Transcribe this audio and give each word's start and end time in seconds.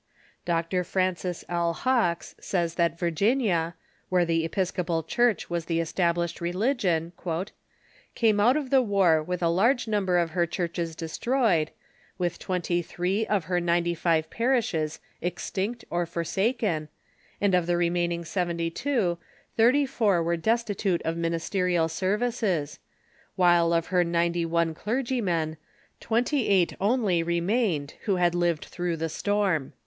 Dr. 0.45 0.83
Francis 0.83 1.45
L. 1.47 1.73
Hawks 1.73 2.33
says 2.39 2.73
that 2.73 2.97
Virginia, 2.97 3.75
where 4.09 4.25
the 4.25 4.43
Episcopal 4.43 5.03
Church 5.03 5.47
was 5.47 5.65
the 5.65 5.79
established 5.79 6.41
religion," 6.41 7.13
came 8.15 8.39
out 8.39 8.57
of 8.57 8.71
the 8.71 8.81
war 8.81 9.21
with 9.21 9.43
a 9.43 9.47
large 9.47 9.87
number 9.87 10.17
of 10.17 10.31
her 10.31 10.47
churches 10.47 10.95
destroyed, 10.95 11.69
with 12.17 12.39
twenty 12.39 12.81
three 12.81 13.27
of 13.27 13.43
her 13.43 13.59
ninety 13.59 13.93
five 13.93 14.31
parishes 14.31 14.99
extinct 15.21 15.85
or 15.91 16.07
forsaken, 16.07 16.89
and 17.39 17.53
of 17.53 17.67
the 17.67 17.77
remaining 17.77 18.25
seventy 18.25 18.71
two, 18.71 19.19
thirty 19.55 19.85
four 19.85 20.23
were 20.23 20.35
destitute 20.35 21.03
of 21.05 21.15
ministerial 21.15 21.87
services; 21.87 22.79
while 23.35 23.71
of 23.71 23.85
her 23.93 24.03
ninety 24.03 24.45
one 24.47 24.73
clergymen, 24.73 25.57
twenty 25.99 26.49
eight 26.49 26.73
only 26.81 27.21
remained 27.21 27.93
who 28.05 28.15
had 28.15 28.33
lived 28.33 28.65
through 28.65 28.97
the 28.97 29.07
storm." 29.07 29.73